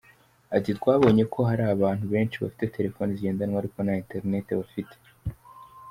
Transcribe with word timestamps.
Ati” 0.55 0.71
Twabonye 0.77 1.23
ko 1.33 1.39
hari 1.49 1.63
abantu 1.65 2.05
benshi 2.13 2.35
bafite 2.43 2.71
telefoni 2.75 3.11
zigendanwa 3.17 3.57
ariko 3.59 3.77
nta 3.81 3.93
internet 4.03 4.47
bafite. 4.61 4.95